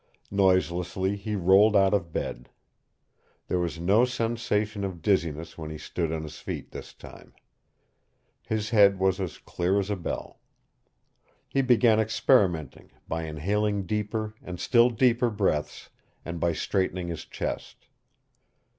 Noiselessly 0.31 1.15
he 1.15 1.35
rolled 1.35 1.75
out 1.77 1.93
of 1.93 2.11
bed. 2.11 2.49
There 3.47 3.59
was 3.59 3.79
no 3.79 4.03
sensation 4.03 4.83
of 4.83 5.03
dizziness 5.03 5.59
when 5.59 5.69
he 5.69 5.77
stood 5.77 6.11
on 6.11 6.23
his 6.23 6.39
feet 6.39 6.71
this 6.71 6.91
time. 6.95 7.35
His 8.41 8.71
head 8.71 8.97
was 8.97 9.19
as 9.21 9.37
clear 9.37 9.77
as 9.77 9.91
a 9.91 9.95
bell. 9.95 10.39
He 11.47 11.61
began 11.61 11.99
experimenting 11.99 12.91
by 13.07 13.25
inhaling 13.25 13.85
deeper 13.85 14.33
and 14.41 14.59
still 14.59 14.89
deeper 14.89 15.29
breaths 15.29 15.91
and 16.25 16.39
by 16.39 16.53
straightening 16.53 17.09
his 17.09 17.23
chest. 17.25 17.85